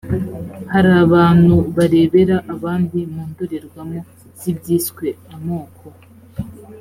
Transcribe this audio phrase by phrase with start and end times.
[0.71, 3.99] hari abantu barebera abandi mu ndorerwamo
[4.39, 5.85] z’ibyiswe amoko